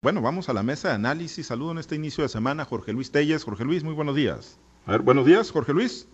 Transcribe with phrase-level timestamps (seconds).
[0.00, 1.48] Bueno, vamos a la mesa de análisis.
[1.48, 3.42] Saludo en este inicio de semana Jorge Luis Telles.
[3.42, 4.56] Jorge Luis, muy buenos días.
[4.86, 6.06] A ver, buenos días, Jorge Luis.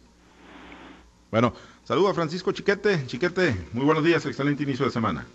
[1.30, 1.52] Bueno,
[1.84, 3.06] saludo a Francisco Chiquete.
[3.06, 5.26] Chiquete, muy buenos días, excelente inicio de semana.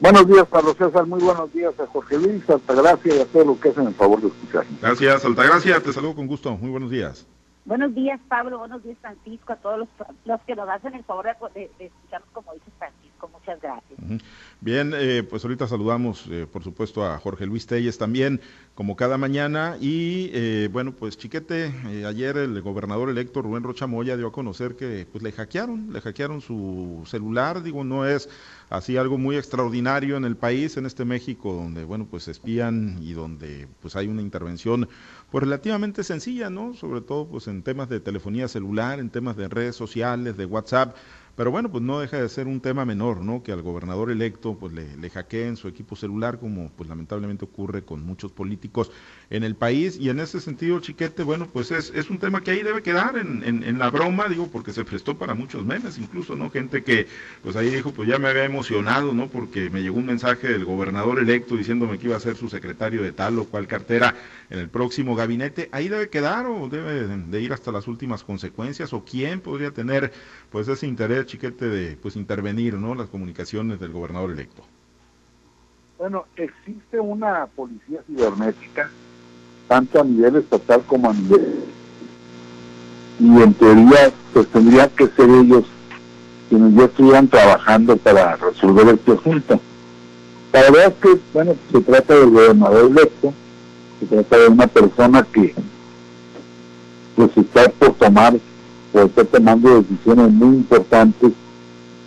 [0.00, 1.06] Buenos días, Pablo César.
[1.06, 4.20] Muy buenos días a Jorge Luis, Altagracia y a todos los que hacen el favor
[4.20, 4.66] de escuchar.
[4.82, 5.80] Gracias, Altagracia.
[5.80, 6.54] Te saludo con gusto.
[6.54, 7.24] Muy buenos días.
[7.64, 8.58] Buenos días, Pablo.
[8.58, 9.52] Buenos días, Francisco.
[9.52, 9.88] A todos
[10.24, 13.28] los, que nos hacen el favor de, de escucharnos, como dice Francisco.
[13.28, 14.00] Muchas gracias.
[14.60, 18.40] Bien, eh, pues ahorita saludamos, eh, por supuesto, a Jorge Luis Telles también,
[18.74, 19.76] como cada mañana.
[19.80, 21.72] Y eh, bueno, pues Chiquete,
[22.06, 26.00] ayer el gobernador electo Rubén Rocha Moya dio a conocer que pues le hackearon, le
[26.00, 27.62] hackearon su celular.
[27.62, 28.28] Digo, no es
[28.70, 33.12] así algo muy extraordinario en el país, en este México, donde bueno, pues espían y
[33.12, 34.88] donde pues hay una intervención
[35.30, 36.74] pues relativamente sencilla, ¿no?
[36.74, 40.96] Sobre todo pues en temas de telefonía celular, en temas de redes sociales, de WhatsApp.
[41.34, 43.42] Pero bueno, pues no deja de ser un tema menor, ¿no?
[43.42, 47.82] Que al gobernador electo pues le, le hackeen su equipo celular, como pues lamentablemente ocurre
[47.82, 48.90] con muchos políticos
[49.30, 49.96] en el país.
[49.98, 53.16] Y en ese sentido, Chiquete, bueno, pues es, es un tema que ahí debe quedar
[53.16, 56.50] en, en, la broma, digo, porque se prestó para muchos memes, incluso, ¿no?
[56.50, 57.06] Gente que
[57.42, 59.28] pues ahí dijo, pues ya me había emocionado, ¿no?
[59.28, 63.02] Porque me llegó un mensaje del gobernador electo diciéndome que iba a ser su secretario
[63.02, 64.14] de tal o cual cartera
[64.52, 65.70] en el próximo gabinete.
[65.72, 70.12] Ahí debe quedar o debe de ir hasta las últimas consecuencias o quién podría tener
[70.50, 72.94] pues ese interés chiquete de pues intervenir, ¿no?
[72.94, 74.62] Las comunicaciones del gobernador electo.
[75.96, 78.90] Bueno, existe una policía cibernética,
[79.68, 81.64] tanto a nivel estatal como a nivel...
[83.20, 85.64] Y en teoría, pues tendrían que ser ellos
[86.50, 89.60] quienes ya estuvieran trabajando para resolver este asunto.
[90.52, 93.32] La verdad es que, bueno, se trata del gobernador electo,
[94.02, 95.54] se trata de una persona que
[97.14, 98.34] pues está por tomar
[98.92, 101.32] por estar tomando decisiones muy importantes,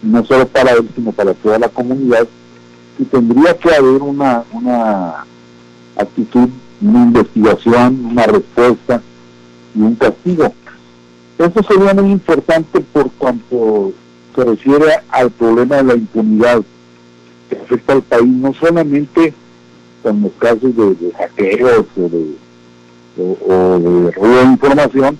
[0.03, 2.27] no solo para él, sino para toda la comunidad,
[2.99, 5.25] y tendría que haber una, una
[5.97, 6.47] actitud,
[6.81, 9.01] una investigación, una respuesta
[9.73, 10.53] y un castigo.
[11.39, 13.91] Eso sería muy importante por cuanto
[14.35, 16.61] se refiere al problema de la impunidad
[17.49, 19.33] que afecta al país, no solamente
[20.05, 22.35] con los casos de, hackeos o de,
[23.17, 25.17] o de de información,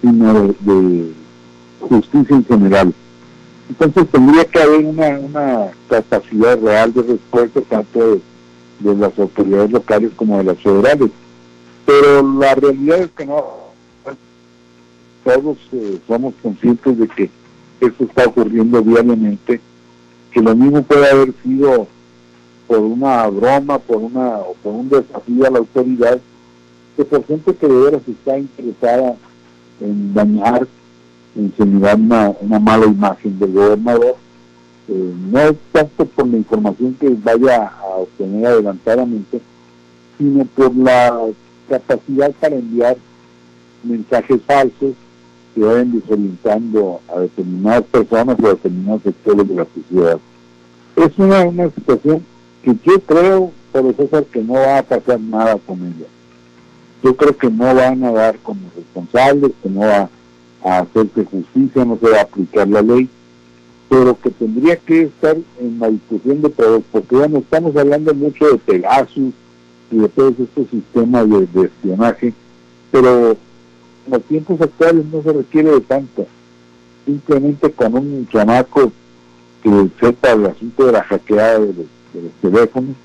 [0.00, 1.12] sino de,
[1.80, 2.94] justicia en general.
[3.68, 8.20] Entonces tendría que haber una, una capacidad real de respuesta tanto
[8.80, 11.10] de, las autoridades locales como de las federales.
[11.84, 13.44] Pero la realidad es que no,
[15.24, 17.30] todos eh, somos conscientes de que
[17.82, 19.60] esto está ocurriendo diariamente,
[20.30, 21.86] que lo mismo puede haber sido
[22.66, 26.18] por una broma, por una o por un desafío a la autoridad,
[26.96, 29.16] que por gente que de veras está interesada
[29.80, 30.66] en dañar,
[31.36, 34.16] en generar una, una mala imagen del gobernador.
[34.88, 39.40] Eh, no es tanto por la información que vaya a obtener adelantadamente,
[40.16, 41.18] sino por la
[41.68, 42.96] capacidad para enviar
[43.82, 44.94] mensajes falsos
[45.54, 50.18] que vayan desorientando a determinadas personas o a determinados sectores de la sociedad.
[50.96, 52.22] Es una, una situación
[52.74, 56.06] que yo creo, por eso que no va a pasar nada con ella
[57.06, 60.10] yo creo que no van a dar como responsables, que no va
[60.64, 63.08] a hacerse justicia, no se va a aplicar la ley,
[63.88, 68.12] pero que tendría que estar en la discusión de todos, porque ya no estamos hablando
[68.12, 69.32] mucho de Pegasus
[69.92, 72.34] y de todos estos sistemas de, espionaje,
[72.90, 76.26] pero en los tiempos actuales no se requiere de tanto.
[77.04, 78.90] Simplemente con un chamaco
[79.62, 81.86] que sepa el asunto de la hackeada de los
[82.40, 82.96] teléfonos,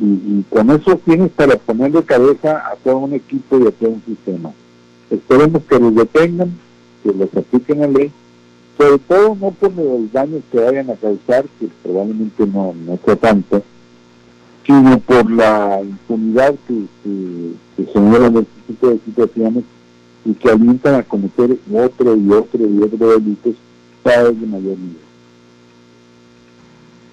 [0.00, 4.02] y, con eso tienes para ponerle cabeza a todo un equipo y a todo un
[4.04, 4.52] sistema.
[5.10, 6.52] Esperemos que los detengan,
[7.02, 8.10] que los apliquen a ley,
[8.76, 13.16] sobre todo no por los daños que vayan a causar, que probablemente no, no sea
[13.16, 13.62] tanto,
[14.66, 19.64] sino por la impunidad que, que, generan este tipo de situaciones
[20.24, 23.54] y que alientan a cometer otro y otro y otro delitos
[24.02, 25.03] cada vez de mayor nivel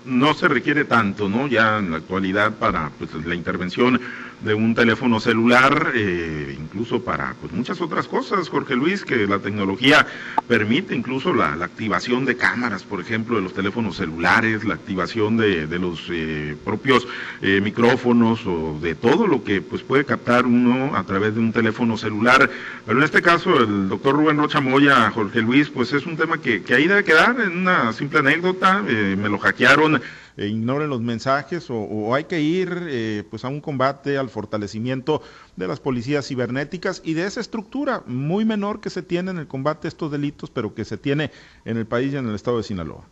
[0.06, 1.48] no se requiere tanto, ¿no?
[1.48, 4.00] Ya en la actualidad para pues, la intervención
[4.44, 9.40] de un teléfono celular, eh, incluso para pues, muchas otras cosas, Jorge Luis, que la
[9.40, 10.08] tecnología
[10.48, 15.68] permite incluso la, activación de cámaras, por ejemplo, de los teléfonos celulares, la activación de,
[15.80, 17.08] los eh, propios
[17.42, 21.54] eh, micrófonos o de todo lo que pues, puede captar uno a través de un
[21.54, 22.50] teléfono celular.
[22.86, 26.40] Pero en este caso, el doctor Rubén Rocha Moya, Jorge Luis, pues es un tema
[26.40, 30.02] que, que ahí debe quedar en una simple anécdota, me lo hackearon
[30.38, 35.22] e ignoren los mensajes o, hay que ir eh, pues a un combate, al fortalecimiento
[35.56, 39.48] de las policías cibernéticas y de esa estructura muy menor que se tiene en el
[39.48, 41.32] combate a estos delitos, pero que se tiene
[41.66, 43.04] en el país y en el estado de Sinaloa.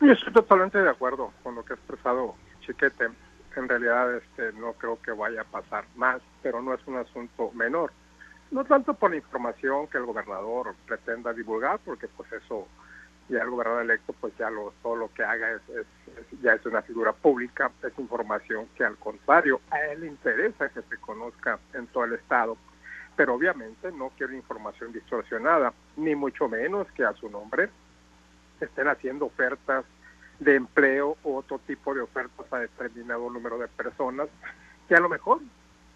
[0.00, 3.08] Yo estoy totalmente de acuerdo con lo que ha expresado Chiquete.
[3.56, 7.52] en realidad este, no creo que vaya a pasar más, pero no es un asunto
[7.52, 7.92] menor.
[8.50, 12.66] No tanto por la información que el gobernador pretenda divulgar, porque pues eso
[13.32, 15.62] ya el gobernador electo pues ya lo, todo lo que haga es,
[16.42, 20.82] ya es una figura pública, es información que al contrario a él le interesa que
[20.82, 22.56] se conozca en todo el estado,
[23.16, 27.70] pero obviamente no quiere información distorsionada, ni mucho menos que a su nombre
[28.60, 29.84] estén haciendo ofertas
[30.38, 34.28] de empleo u otro tipo de ofertas a determinado número de personas
[34.88, 35.40] que a lo mejor,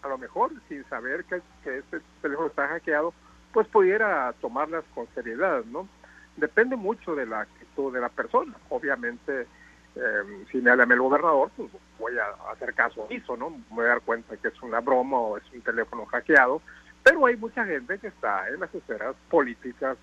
[0.03, 3.13] a lo mejor sin saber que, que este teléfono está hackeado,
[3.53, 5.89] pues pudiera tomarlas con seriedad, ¿no?
[6.37, 8.55] Depende mucho de la actitud de la persona.
[8.69, 9.47] Obviamente,
[9.95, 13.51] em, si me habla el gobernador, pues voy a hacer caso omiso, ¿no?
[13.51, 16.61] Me voy a dar cuenta que es una broma o es un teléfono hackeado,
[17.03, 19.97] pero hay mucha gente que está en las esferas políticas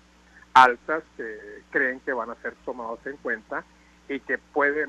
[0.54, 3.64] altas que creen que van a ser tomados en cuenta
[4.08, 4.88] y que pueden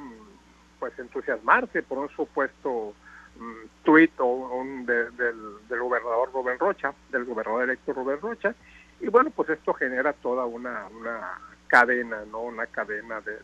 [0.80, 2.94] pues entusiasmarse por un supuesto
[3.40, 8.54] um, tuit o un del, del gobernador Rubén Rocha, del gobernador electo Rubén Rocha,
[9.00, 12.42] y bueno, pues esto genera toda una, una cadena, ¿no?
[12.42, 13.38] Una cadena de,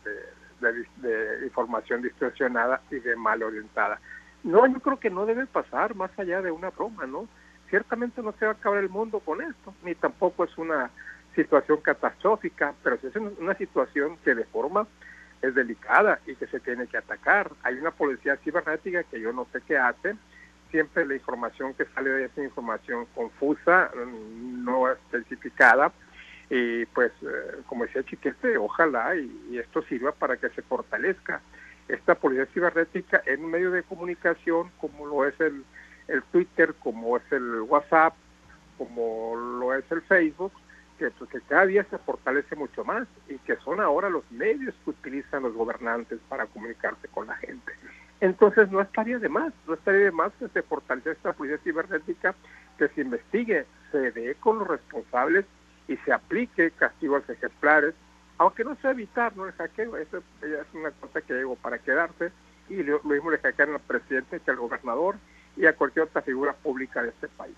[0.60, 4.00] de, información distorsionada y de mal orientada.
[4.44, 7.28] No, yo creo que no debe pasar más allá de una broma, ¿no?
[7.68, 10.90] Ciertamente no se va a acabar el mundo con esto, ni tampoco es una
[11.34, 14.86] situación catastrófica, pero si es una situación que de forma
[15.42, 17.50] es delicada y que se tiene que atacar.
[17.62, 20.16] Hay una policía cibernética que yo no sé qué hace,
[20.72, 25.92] siempre la información que sale de esa información confusa, no especificada,
[26.50, 31.40] y pues eh, como decía Chiquete, ojalá y, esto sirva para que se fortalezca
[31.88, 35.64] esta policía cibernética en un medio de comunicación como lo es el,
[36.08, 38.14] el Twitter, como es el WhatsApp,
[38.76, 40.52] como lo es el Facebook,
[40.98, 44.74] que, pues, que cada día se fortalece mucho más y que son ahora los medios
[44.84, 47.72] que utilizan los gobernantes para comunicarse con la gente.
[48.22, 52.36] Entonces no estaría de más, no estaría de más que se fortalezca esta policía cibernética,
[52.78, 55.44] que se investigue, se dé con los responsables
[55.88, 57.94] y se aplique castigos ejemplares,
[58.38, 59.44] aunque no sea evitar ¿no?
[59.44, 62.30] el hackeo, eso es una cosa que llegó para quedarse,
[62.68, 65.16] y lo, mismo le hackearon al presidente que al gobernador
[65.56, 67.56] y a cualquier otra figura pública de este país.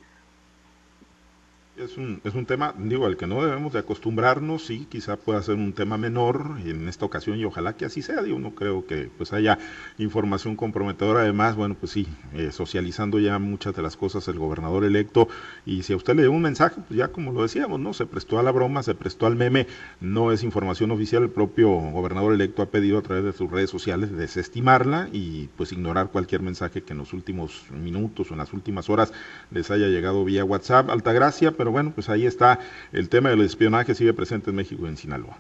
[1.77, 5.43] Es un, es un tema, digo, al que no debemos de acostumbrarnos, sí, quizá pueda
[5.43, 8.87] ser un tema menor en esta ocasión y ojalá que así sea, digo, no creo
[8.87, 9.59] que pues haya
[9.99, 14.85] información comprometedora, además, bueno, pues sí, eh, socializando ya muchas de las cosas el gobernador
[14.85, 15.27] electo
[15.67, 17.93] y si a usted le dio un mensaje, pues ya como lo decíamos, ¿no?
[17.93, 19.67] Se prestó a la broma, se prestó al meme,
[20.01, 23.71] no es información oficial, el propio gobernador electo ha pedido a través de sus redes
[23.71, 28.53] sociales desestimarla y pues ignorar cualquier mensaje que en los últimos minutos o en las
[28.53, 29.13] últimas horas
[29.51, 30.89] les haya llegado vía WhatsApp.
[30.89, 32.59] Altagracia, pero bueno, pues ahí está
[32.93, 35.37] el tema del espionaje, sigue presente en México en Sinaloa.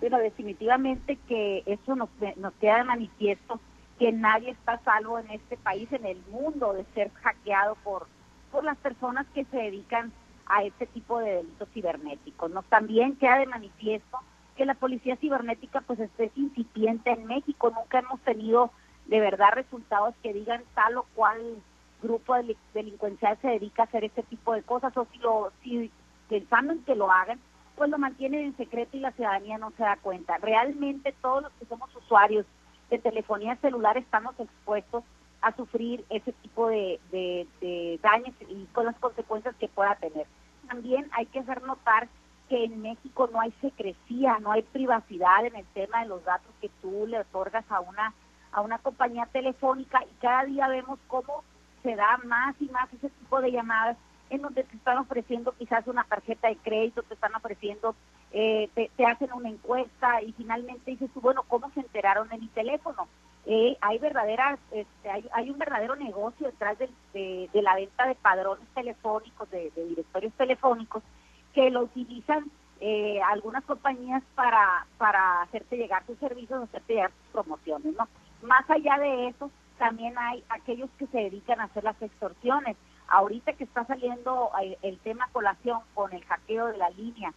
[0.00, 3.60] Pero definitivamente que eso nos, nos queda de manifiesto
[3.98, 8.06] que nadie está salvo en este país, en el mundo, de ser hackeado por,
[8.52, 10.12] por las personas que se dedican
[10.46, 12.50] a este tipo de delitos cibernéticos.
[12.50, 12.62] ¿no?
[12.62, 14.18] También queda de manifiesto
[14.56, 18.72] que la policía cibernética pues es incipiente en México, nunca hemos tenido
[19.06, 21.38] de verdad resultados que digan tal o cual
[22.02, 22.34] grupo
[22.74, 25.90] delincuencial se dedica a hacer este tipo de cosas o si lo si
[26.28, 27.40] pensando en que lo hagan
[27.78, 30.36] pues lo mantienen en secreto y la ciudadanía no se da cuenta.
[30.38, 32.44] Realmente todos los que somos usuarios
[32.90, 35.04] de telefonía celular estamos expuestos
[35.40, 40.26] a sufrir ese tipo de, de, daños y con las consecuencias que pueda tener.
[40.66, 42.08] También hay que hacer notar
[42.48, 46.50] que en México no hay secrecía, no hay privacidad en el tema de los datos
[46.60, 48.12] que tú le otorgas a una
[48.50, 51.44] a una compañía telefónica y cada día vemos cómo
[51.82, 53.96] se da más y más ese tipo de llamadas
[54.30, 57.94] en donde te están ofreciendo quizás una tarjeta de crédito, te están ofreciendo,
[58.32, 62.48] eh, te, hacen una encuesta y finalmente dices tú, bueno, ¿cómo se enteraron de mi
[62.48, 63.08] teléfono?
[63.46, 66.90] Eh, hay verdaderas, este, hay, un verdadero negocio detrás de,
[67.50, 71.02] de, la venta de padrones telefónicos, de, directorios telefónicos,
[71.54, 77.32] que lo utilizan eh, algunas compañías para, para hacerte llegar tus servicios, hacerte llegar tus
[77.32, 78.06] promociones, ¿no?
[78.42, 82.76] Más allá de eso, también hay aquellos que se dedican a hacer las extorsiones.
[83.08, 87.32] Ahorita que está saliendo eh, el tema colación con el hackeo de la línea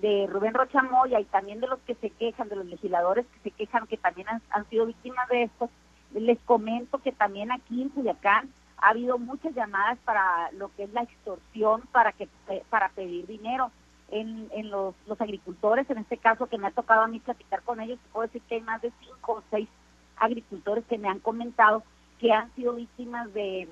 [0.00, 3.50] de Rubén Rocha Moya y también de los que se quejan, de los legisladores que
[3.50, 5.70] se quejan que también han, sido víctimas de esto,
[6.12, 10.92] les comento que también aquí en Culiacán ha habido muchas llamadas para lo que es
[10.92, 13.70] la extorsión para que eh, para pedir dinero
[14.10, 17.62] en, en los, los agricultores, en este caso que me ha tocado a mí platicar
[17.62, 19.68] con ellos, puedo decir que hay más de cinco o seis
[20.16, 21.82] agricultores que me han comentado
[22.18, 23.68] que han sido víctimas de,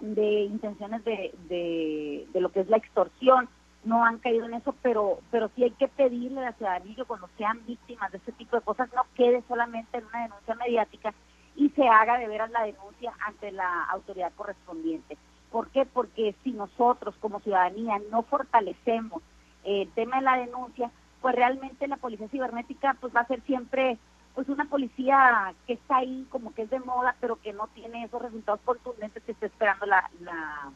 [0.00, 3.48] de intenciones de, de, lo que es la extorsión,
[3.84, 7.28] no han caído en eso, pero pero sí hay que pedirle a la ciudadanía cuando
[7.36, 11.14] sean víctimas de este tipo de cosas no quede solamente en una denuncia mediática
[11.56, 15.18] y se haga de veras la denuncia ante la autoridad correspondiente.
[15.50, 15.86] ¿Por qué?
[15.86, 19.22] Porque si nosotros como ciudadanía no fortalecemos
[19.64, 20.90] el tema de la denuncia,
[21.20, 23.98] pues realmente la policía cibernética pues va a ser siempre
[24.34, 28.04] pues una policía que está ahí como que es de moda, pero que no tiene
[28.04, 30.72] esos resultados contundentes que está esperando la, la,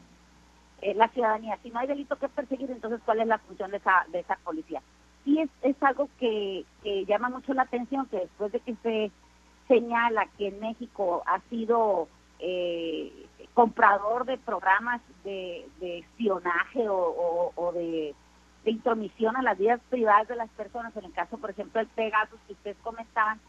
[0.81, 1.57] eh, ciudadanía.
[1.61, 4.37] Si no hay delito que perseguir, entonces ¿cuál es la función de esa, de esa
[4.43, 4.81] policía?
[5.25, 9.11] Sí es, es algo que, que llama mucho la atención, que después de que se
[9.67, 12.07] señala que en México ha sido
[12.39, 18.15] eh, comprador de programas de, espionaje o, de,
[18.63, 21.87] de, intromisión a las vidas privadas de las personas, en el caso, por ejemplo, el
[21.87, 23.39] Pegasus que ustedes comentaban,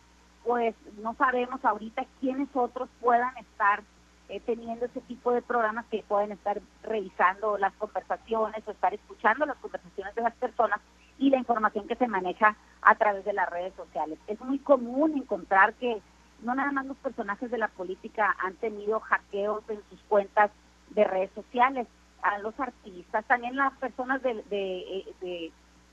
[0.44, 3.82] pues no sabemos ahorita quiénes otros puedan estar
[4.28, 9.44] eh, teniendo ese tipo de programas que pueden estar revisando las conversaciones o estar escuchando
[9.44, 10.80] las conversaciones de las personas
[11.18, 14.18] y la información que se maneja a través de las redes sociales.
[14.26, 16.00] Es muy común encontrar que
[16.42, 20.50] no nada más los personajes de la política han tenido hackeos en sus cuentas
[20.90, 21.87] de redes sociales,
[22.23, 25.52] a los artistas, también las personas de, de,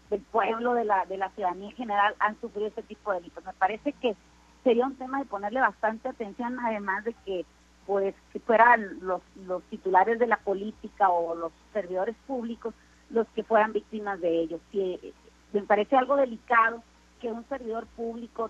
[0.10, 3.46] del pueblo, de la, de la ciudadanía en general han sufrido este tipo de delitos.
[3.46, 4.16] Me parece que
[4.64, 7.46] sería un tema de ponerle bastante atención, además de que
[7.86, 12.74] pues si fueran los, los titulares de la política o los servidores públicos
[13.10, 14.62] los que fueran víctimas de ellos.
[14.72, 15.14] Si,
[15.54, 16.84] me parece algo delicado
[17.22, 18.50] que un servidor público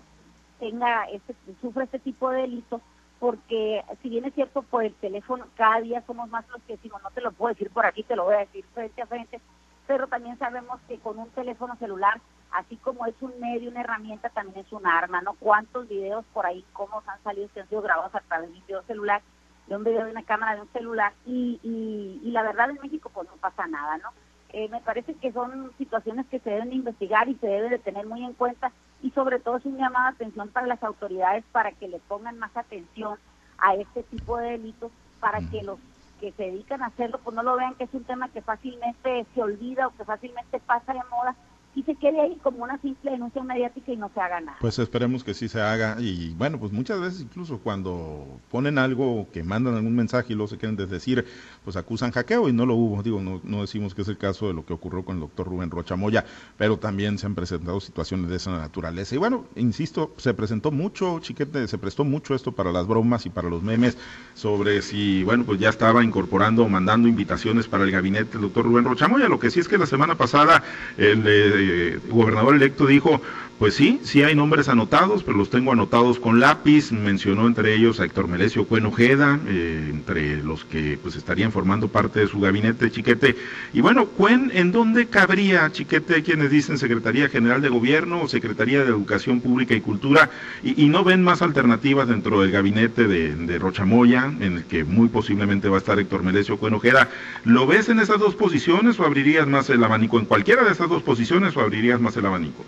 [0.58, 2.82] tenga este, sufre este tipo de delitos,
[3.20, 7.00] porque si bien es cierto por el teléfono, cada día somos más los que decimos,
[7.02, 9.40] no te lo puedo decir por aquí, te lo voy a decir frente a frente,
[9.86, 12.20] pero también sabemos que con un teléfono celular,
[12.52, 15.34] así como es un medio, una herramienta, también es un arma, ¿no?
[15.34, 18.66] ¿Cuántos videos por ahí, cómo han salido, que han sido grabados a través de un
[18.66, 19.22] video celular,
[19.66, 21.12] de un video de una cámara de un celular?
[21.26, 24.10] Y, y, y la verdad en México pues no pasa nada, ¿no?
[24.50, 28.06] Eh, me parece que son situaciones que se deben investigar y se debe de tener
[28.06, 31.72] muy en cuenta y sobre todo es un llamado de atención para las autoridades para
[31.72, 33.18] que le pongan más atención
[33.58, 34.90] a este tipo de delitos
[35.20, 35.78] para que los
[36.18, 39.26] que se dedican a hacerlo pues no lo vean que es un tema que fácilmente
[39.34, 41.36] se olvida o que fácilmente pasa de moda
[41.78, 44.58] y se quede ahí como una simple denuncia mediática y no se haga nada.
[44.60, 49.28] Pues esperemos que sí se haga y bueno, pues muchas veces incluso cuando ponen algo,
[49.32, 51.24] que mandan algún mensaje y luego se quieren decir,
[51.62, 54.48] pues acusan hackeo y no lo hubo, digo, no, no decimos que es el caso
[54.48, 56.24] de lo que ocurrió con el doctor Rubén Rocha Moya,
[56.56, 59.14] pero también se han presentado situaciones de esa naturaleza.
[59.14, 63.30] Y bueno, insisto, se presentó mucho, chiquete, se prestó mucho esto para las bromas y
[63.30, 63.96] para los memes
[64.34, 68.64] sobre si, bueno, pues ya estaba incorporando o mandando invitaciones para el gabinete del doctor
[68.64, 70.64] Rubén Rocha Moya, lo que sí es que la semana pasada
[70.96, 71.24] el...
[71.24, 71.67] Eh,
[72.08, 73.20] gobernador electo dijo,
[73.58, 76.92] pues sí, sí hay nombres anotados, pero los tengo anotados con lápiz.
[76.92, 82.20] Mencionó entre ellos a Héctor Melesio Cuenojeda, eh, entre los que pues estarían formando parte
[82.20, 83.34] de su gabinete, Chiquete.
[83.72, 88.84] Y bueno, Cuen, ¿en dónde cabría, Chiquete, quienes dicen Secretaría General de Gobierno o Secretaría
[88.84, 90.30] de Educación Pública y Cultura?
[90.62, 95.08] Y, no ven más alternativas dentro del gabinete de, de, Rochamoya, en el que muy
[95.08, 97.08] posiblemente va a estar Héctor Melesio Cuenojeda.
[97.44, 100.18] ¿Lo ves en esas dos posiciones o abrirías más el abanico?
[100.18, 102.64] ¿En cualquiera de esas dos posiciones o abrirías más el abanico?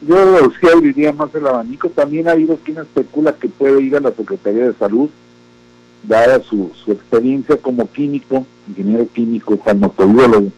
[0.00, 1.88] Yo sí abriría más el abanico.
[1.88, 5.08] También ha habido quien especula que puede ir a la Secretaría de Salud,
[6.04, 10.52] dada su, su experiencia como químico, ingeniero químico, farmacobiólogo,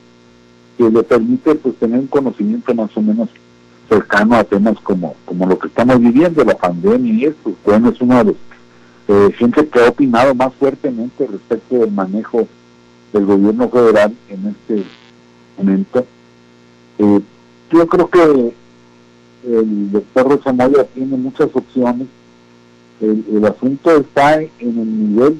[0.76, 3.28] que le permite pues tener un conocimiento más o menos
[3.88, 7.52] cercano a temas como, como lo que estamos viviendo, la pandemia y esto.
[7.64, 8.36] Bueno, es uno de los
[9.08, 12.46] eh, gente que ha opinado más fuertemente respecto del manejo
[13.12, 14.84] del gobierno federal en este
[15.58, 16.06] momento.
[16.98, 17.20] Eh,
[17.72, 18.54] yo creo que
[19.46, 22.06] el doctor Rocha Moya tiene muchas opciones.
[23.00, 25.36] El, asunto está en el nivel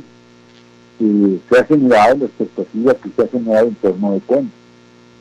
[0.99, 4.61] que se ha generado, la expectativa que se ha generado en torno de cuenta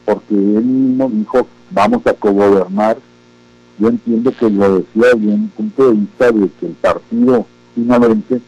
[0.10, 2.98] porque él mismo dijo, vamos a cogobernar.
[3.78, 7.46] Yo entiendo que lo decía desde un punto de vista de que el partido
[7.76, 8.42] finalmente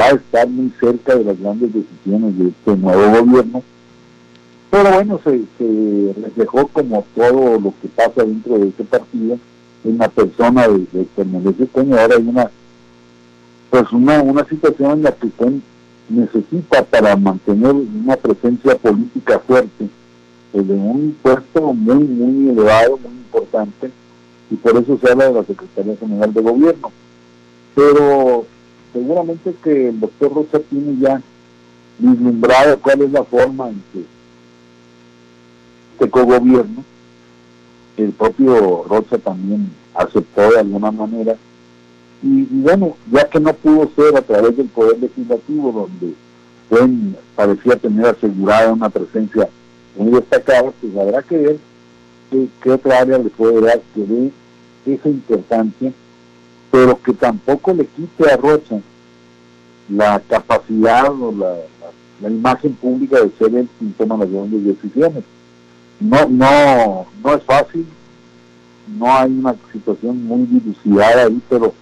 [0.00, 3.62] va a estar muy cerca de las grandes decisiones de este nuevo gobierno.
[4.70, 9.38] Pero bueno, se, se reflejó como todo lo que pasa dentro de este partido
[9.84, 12.50] una persona de, de que Coño, ahora hay una
[13.70, 15.52] pues una, una situación en la que usted
[16.08, 19.88] necesita para mantener una presencia política fuerte
[20.52, 23.90] pues, de un puesto muy muy elevado, muy importante
[24.50, 26.92] y por eso se habla de la Secretaría General de Gobierno.
[27.74, 28.46] Pero
[28.92, 31.20] seguramente que el doctor Rocha tiene ya
[31.98, 34.04] vislumbrado cuál es la forma en que
[35.94, 36.84] este cogobierno
[37.96, 41.36] el propio Rocha también aceptó de alguna manera.
[42.22, 46.14] Y, bueno, ya que no pudo ser a través del Poder Legislativo, donde
[47.36, 49.48] parecía tener asegurada una presencia
[49.96, 51.58] muy destacada, pues habrá que ver
[52.62, 54.32] qué, otra área le puede dar que dé
[54.86, 55.92] esa importancia,
[56.70, 58.80] pero que tampoco le quite a Rocha
[59.88, 61.56] la capacidad o la,
[62.22, 65.24] la, imagen pública de ser el quien toma las grandes decisiones.
[66.00, 67.86] No, no, no es fácil,
[68.98, 71.72] no hay una situación muy dilucidada ahí, pero,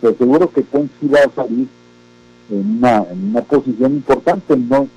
[0.00, 1.68] pero seguro que Cuen sí va a salir
[2.50, 4.88] en una, en una posición importante, no,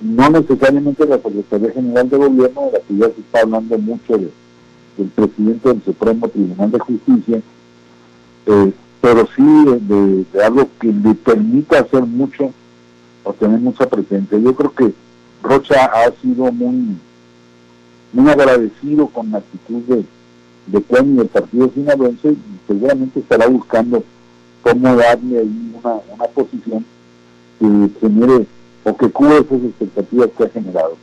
[0.00, 4.16] no necesariamente la Secretaría General de Gobierno, de la que ya se está hablando mucho
[4.16, 4.30] de,
[4.96, 7.42] del presidente del Supremo Tribunal de Justicia,
[8.46, 12.52] eh, pero sí de, algo que le permita hacer mucho
[13.24, 14.38] o tener mucha presencia.
[14.38, 14.92] Yo creo que
[15.42, 16.96] Rocha ha sido muy,
[18.12, 20.04] muy agradecido con la actitud de,
[20.66, 24.02] de Cuen y del partido sinaloense y seguramente estará buscando
[24.62, 26.84] cómo darle ahí una, una posición
[27.58, 28.46] que genere
[28.84, 30.96] o que cubra esas expectativas que ha generado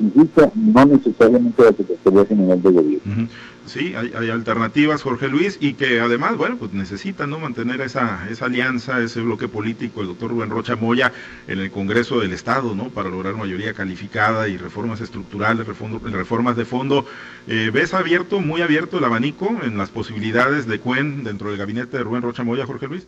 [0.00, 3.28] insisto, no necesariamente la Secretaría General de Gobierno.
[3.68, 7.38] Sí, hay, alternativas, Jorge Luis, y que además, bueno, pues necesitan ¿no?
[7.38, 11.12] mantener esa, esa alianza, ese bloque político, el doctor Rubén Rocha Moya,
[11.46, 12.88] en el Congreso del Estado, ¿no?
[12.88, 17.04] Para lograr mayoría calificada y reformas estructurales, reformas de fondo.
[17.46, 21.98] Eh, ¿Ves abierto, muy abierto el abanico en las posibilidades de CUEN dentro del gabinete
[21.98, 23.06] de Rubén Rocha Moya, Jorge Luis?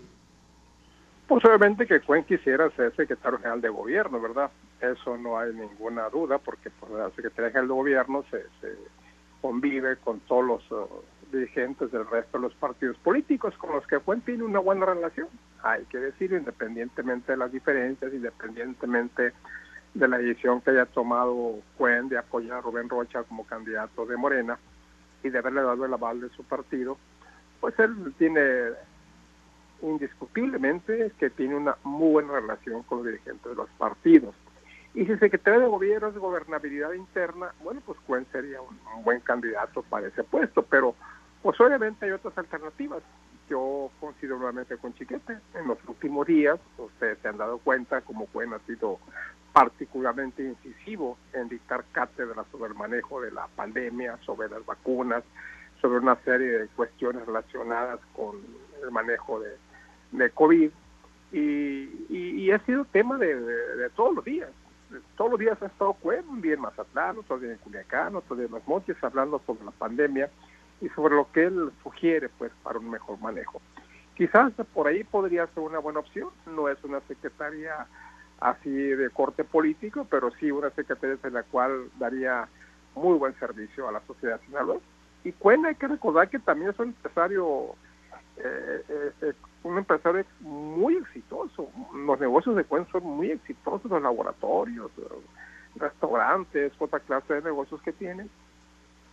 [1.27, 4.51] Pues obviamente que Cuen quisiera ser secretario general de gobierno, ¿verdad?
[4.81, 8.45] Eso no hay ninguna duda, porque pues, la Secretaría General de Gobierno se,
[9.41, 10.87] convive con todos los uh,
[11.33, 15.29] dirigentes del resto de los partidos políticos con los que Cuen tiene una buena relación.
[15.63, 19.33] Hay que decir, independientemente de las diferencias, independientemente
[19.95, 24.17] de la decisión que haya tomado Cuen de apoyar a Rubén Rocha como candidato de
[24.17, 24.59] Morena
[25.23, 26.97] y de haberle dado el aval de su partido,
[27.61, 28.73] pues él tiene
[29.83, 34.35] indiscutiblemente que tiene una muy buena relación con los dirigentes de los partidos.
[34.95, 39.05] Y si el secretario de gobierno es de gobernabilidad interna, bueno, pues Cuen sería un,
[39.05, 40.95] buen candidato para ese puesto, pero
[41.43, 43.03] pues obviamente hay otras alternativas.
[43.49, 45.39] Yo considero nuevamente con Chiquete.
[45.55, 48.99] En los últimos días, ustedes se han dado cuenta como Cuen ha sido
[49.53, 55.25] particularmente incisivo en dictar cátedra sobre el manejo de la pandemia, sobre las vacunas,
[55.81, 58.37] sobre una serie de cuestiones relacionadas con
[58.83, 59.57] el manejo de
[60.13, 60.71] de COVID
[61.33, 63.37] y, y, ha sido tema de,
[63.95, 64.51] todos los días.
[65.17, 65.97] Todos los días ha estado
[66.29, 69.65] un día en Mazatlán, otro día en Culiacán, otro día en Los Montes, hablando sobre
[69.65, 70.31] la pandemia
[70.81, 73.61] y sobre lo que él sugiere pues para un mejor manejo.
[74.17, 77.87] Quizás por ahí podría ser una buena opción, no es una secretaria
[78.41, 82.49] así de corte político, pero sí una secretaria en la cual daría
[82.95, 84.85] muy buen servicio a la sociedad sinaloense.
[85.25, 87.75] Y Cuen hay que recordar que también es un empresario
[88.39, 91.69] eh, eh, eh, un empresario muy exitoso.
[91.95, 94.91] Los negocios de Cuen son muy exitosos, los laboratorios,
[95.77, 98.31] restaurantes, otra clase de negocios que tienen.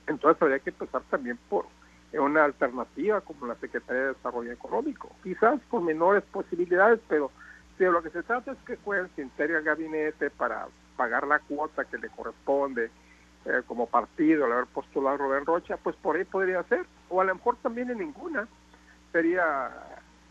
[0.08, 1.66] Entonces habría que empezar también por
[2.14, 7.32] una alternativa como la Secretaría de Desarrollo Económico, quizás con menores posibilidades, pero
[7.78, 11.28] si de lo que se trata es que Cuen se integre al gabinete para pagar
[11.28, 12.90] la cuota que le corresponde
[13.46, 17.22] eh, como partido al haber postulado a Rubén Rocha, pues por ahí podría ser, o
[17.22, 18.48] a lo mejor también en ninguna.
[19.12, 19.72] Sería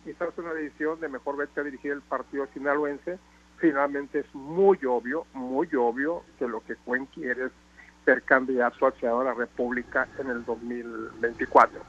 [0.06, 3.18] quizás una decisión de mejor verte a dirigir el partido sinaloense,
[3.58, 7.52] finalmente es muy obvio, muy obvio que lo que Cuen quiere es
[8.04, 11.80] ser candidato al Senado de la República en el 2024.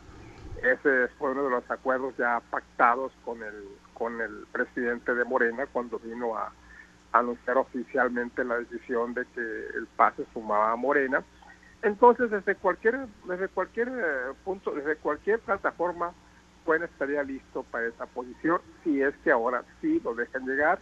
[0.63, 3.53] Ese fue uno de los acuerdos ya pactados con el
[3.93, 6.51] con el presidente de Morena cuando vino a,
[7.13, 11.23] anunciar oficialmente la decisión de que el pase sumaba a Morena.
[11.81, 16.13] Entonces, desde cualquier desde cualquier eh, punto, desde cualquier plataforma
[16.75, 20.79] Estaría listo para esa posición si es que ahora sí lo dejan llegar,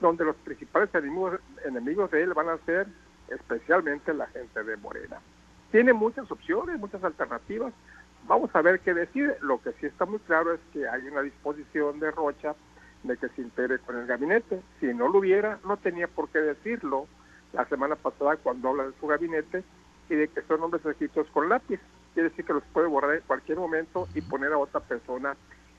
[0.00, 2.88] donde los principales enemigos, enemigos de él van a ser
[3.28, 5.20] especialmente la gente de Morena.
[5.70, 7.72] Tiene muchas opciones, muchas alternativas.
[8.26, 9.36] Vamos a ver qué decide.
[9.40, 12.56] Lo que sí está muy claro es que hay una disposición de Rocha
[13.04, 14.60] de que se integre con el gabinete.
[14.80, 17.06] Si no lo hubiera, no tenía por qué decirlo
[17.52, 19.62] la semana pasada cuando habla de su gabinete
[20.10, 21.80] y de que son hombres escritos con lápiz
[22.14, 25.36] quiere decir que los puede borrar en cualquier momento y poner a otra persona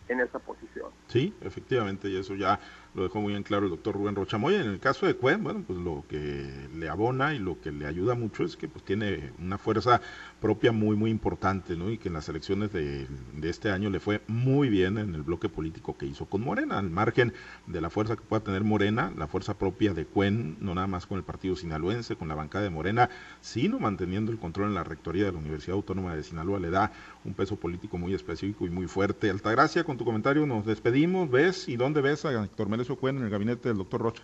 [0.08, 0.92] en esa posición.
[1.08, 2.60] Sí, efectivamente, y eso ya
[2.94, 4.62] lo dejó muy bien claro el doctor Rubén Rochamoya.
[4.62, 7.86] En el caso de Cuen, bueno, pues lo que le abona y lo que le
[7.86, 10.02] ayuda mucho es que pues tiene una fuerza
[10.42, 11.92] propia muy, muy importante, ¿no?
[11.92, 13.08] Y que en las elecciones de,
[13.44, 16.90] este año le fue muy bien en el bloque político que hizo con Morena, al
[16.90, 17.34] margen
[17.68, 21.06] de la fuerza que pueda tener Morena, la fuerza propia de Cuen, no nada más
[21.06, 23.10] con el partido sinaloense, con la bancada de Morena,
[23.42, 26.92] sino manteniendo el control en la rectoría de la Universidad Autónoma de Sinaloa, le da
[27.26, 29.30] un peso político muy específico y muy fuerte.
[29.30, 33.24] Altagracia, con tu comentario nos despedimos, ¿ves y dónde ves a Héctor Merezo Cuen en
[33.26, 34.24] el gabinete del doctor Rocha?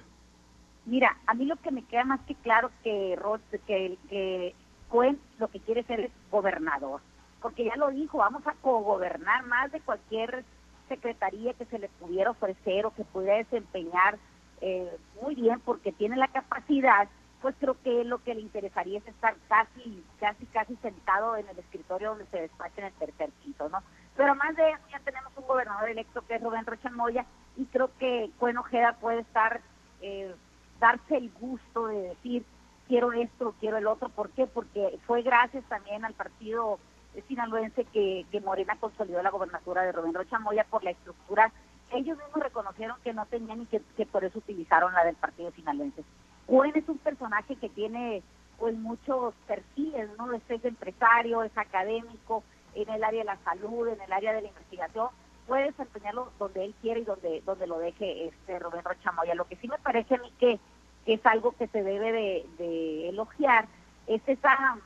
[0.86, 4.56] Mira, a mí lo que me queda más que claro que Rocha, que, que
[4.88, 7.02] Cuen lo que quiere ser es gobernador,
[7.42, 10.46] porque ya lo dijo, vamos a cogobernar más de cualquier
[10.88, 14.18] secretaría que se le pudiera ofrecer o que pudiera desempeñar
[14.62, 14.90] eh,
[15.22, 17.10] muy bien porque tiene la capacidad,
[17.42, 21.60] pues creo que lo que le interesaría es estar casi, casi, casi sentado en el
[21.60, 23.80] escritorio donde se despacha en el tercer piso, ¿no?
[24.16, 27.26] Pero más de eso ya tenemos un gobernador electo que es Rubén Rocha Moya
[27.58, 29.62] y creo que Cuen Ojeda puede estar,
[30.02, 30.34] eh,
[30.80, 32.46] darse el gusto de decir
[32.88, 34.46] quiero esto, quiero el otro, ¿por qué?
[34.46, 36.80] Porque fue gracias también al partido
[37.28, 41.52] sinaloense que, que Morena consolidó la gobernatura de Rubén Rocha Moya por la estructura
[41.92, 46.04] ellos mismos reconocieron que no tenían y que, por eso utilizaron la del partido sinaloense.
[46.46, 48.24] Cuen es un personaje que tiene
[48.58, 50.32] pues muchos perfiles, ¿no?
[50.34, 54.42] Este es empresario, es académico, en el área de la salud, en el área de
[54.42, 55.10] la investigación,
[55.48, 59.36] puede desempeñarlo donde él quiere y donde, donde lo deje este Rubén Rochamoya.
[59.36, 60.60] Lo que sí me parece a mí que,
[61.06, 62.12] es algo que se debe
[62.58, 63.68] de, elogiar
[64.08, 64.78] es esa,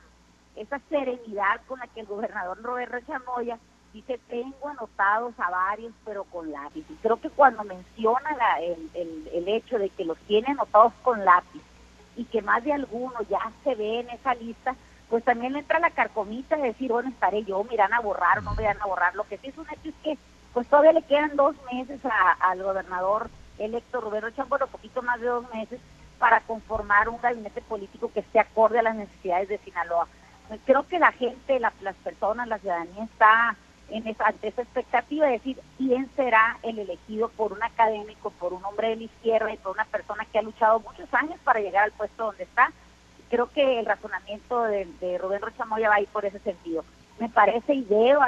[0.54, 3.58] esa serenidad con la que el gobernador Rubén Rochamoya
[3.92, 6.84] dice, tengo anotados a varios, pero con lápiz.
[6.88, 8.90] Y creo que cuando menciona el,
[9.32, 11.62] el, hecho de que los tiene anotados con lápiz
[12.16, 14.76] y que más de alguno ya se ve en esa lista,
[15.08, 18.54] pues también entra la carcomita de decir, bueno, estaré yo, miran a borrar o no
[18.54, 19.14] me a borrar.
[19.16, 20.18] Lo que sí es un hecho es que
[20.52, 22.00] pues todavía le quedan dos meses
[22.40, 25.80] al gobernador electo Roberto Rocha, bueno, poquito más de dos meses,
[26.18, 30.06] para conformar un gabinete político que esté acorde a las necesidades de Sinaloa.
[30.48, 33.56] Pues creo que la gente, las personas, la ciudadanía está
[33.88, 38.52] en esa, ante esa expectativa de decir quién será el elegido por un académico, por
[38.52, 41.60] un hombre de la izquierda y por una persona que ha luchado muchos años para
[41.60, 42.72] llegar al puesto donde está.
[43.30, 46.84] Creo que el razonamiento de, de Rubén Rochamoya va a ir por ese sentido.
[47.18, 48.26] Me parece y veo a,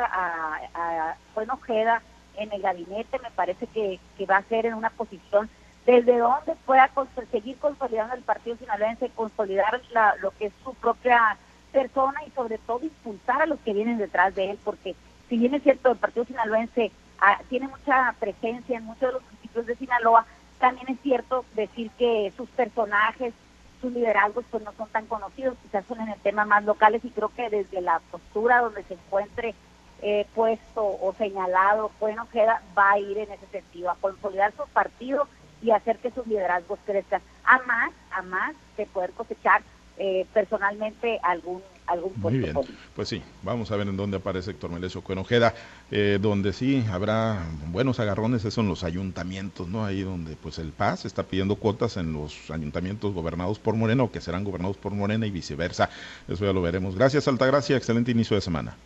[0.74, 2.02] a, a Ojeda
[2.36, 5.48] en el gabinete, me parece que, que va a ser en una posición
[5.86, 6.90] desde donde pueda
[7.30, 11.36] seguir consolidando el partido sinaloense, consolidar la, lo que es su propia
[11.72, 14.94] persona y sobre todo impulsar a los que vienen detrás de él, porque
[15.28, 19.22] si bien es cierto, el Partido Sinaloense ah, tiene mucha presencia en muchos de los
[19.24, 20.26] municipios de Sinaloa,
[20.58, 23.34] también es cierto decir que sus personajes,
[23.80, 27.10] sus liderazgos, pues no son tan conocidos, quizás son en el tema más locales y
[27.10, 29.54] creo que desde la postura donde se encuentre
[30.02, 34.66] eh, puesto o señalado, bueno, queda, va a ir en ese sentido, a consolidar su
[34.72, 35.28] partido
[35.62, 39.62] y hacer que sus liderazgos crezcan, a más, a más de poder cosechar
[39.98, 42.56] eh, personalmente algún algún Muy bien,
[42.94, 45.52] pues sí, vamos a ver en dónde aparece Héctor Melesio Cuenojeda,
[45.90, 49.84] eh, donde sí habrá buenos agarrones, eso en los ayuntamientos, ¿no?
[49.84, 54.12] Ahí donde pues el PAS está pidiendo cuotas en los ayuntamientos gobernados por Morena o
[54.12, 55.90] que serán gobernados por Morena y viceversa.
[56.28, 56.94] Eso ya lo veremos.
[56.94, 58.76] Gracias, Altagracia, excelente inicio de semana.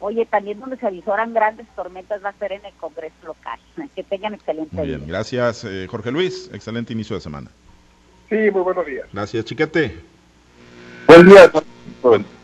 [0.00, 3.60] Oye, también donde se avisoran grandes tormentas va a ser en el Congreso local.
[3.94, 7.50] Que tengan excelente Muy bien, gracias, eh, Jorge Luis, excelente inicio de semana.
[8.28, 9.06] Sí, muy buenos días.
[9.12, 9.96] Gracias, Chiquete.
[11.06, 11.50] Buen día.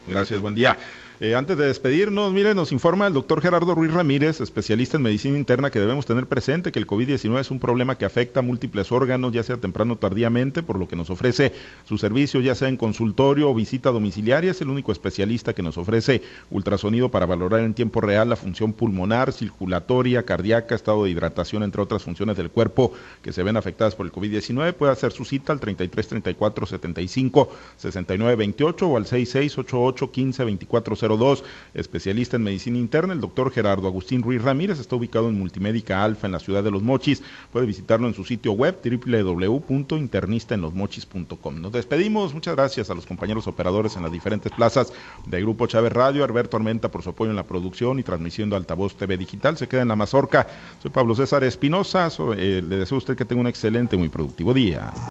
[0.09, 0.77] Gracias, buen día.
[1.18, 5.38] Eh, antes de despedirnos, mire, nos informa el doctor Gerardo Ruiz Ramírez, especialista en medicina
[5.38, 8.92] interna, que debemos tener presente que el COVID-19 es un problema que afecta a múltiples
[8.92, 12.68] órganos, ya sea temprano o tardíamente, por lo que nos ofrece su servicio, ya sea
[12.68, 14.50] en consultorio o visita domiciliaria.
[14.50, 18.74] Es el único especialista que nos ofrece ultrasonido para valorar en tiempo real la función
[18.74, 23.94] pulmonar, circulatoria, cardíaca, estado de hidratación, entre otras funciones del cuerpo que se ven afectadas
[23.94, 24.74] por el COVID-19.
[24.74, 30.44] Puede hacer su cita al 33 34 75 69 28 o al 66 88 15
[30.44, 35.38] 24 02, especialista en medicina interna, el doctor Gerardo Agustín Ruiz Ramírez, está ubicado en
[35.38, 37.23] Multimédica Alfa en la ciudad de Los Mochis.
[37.53, 41.61] Puede visitarlo en su sitio web www.internistaenlosmochis.com.
[41.61, 44.92] Nos despedimos, muchas gracias a los compañeros operadores en las diferentes plazas
[45.27, 48.57] de Grupo Chávez Radio, Alberto Armenta por su apoyo en la producción y transmisión de
[48.57, 49.57] Altavoz TV Digital.
[49.57, 50.47] Se queda en la mazorca.
[50.83, 54.55] Soy Pablo César Espinosa, eh, le deseo a usted que tenga un excelente, muy productivo
[54.55, 54.92] día.